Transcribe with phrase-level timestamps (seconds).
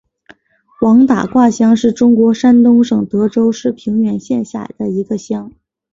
[0.81, 5.53] 王打卦乡是中国山东省德州市平原县下辖的一个乡。